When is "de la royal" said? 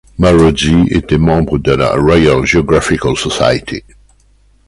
1.59-2.43